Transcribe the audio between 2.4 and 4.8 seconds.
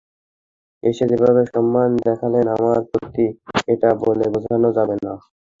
আমার প্রতি, এটা বলে বোঝানো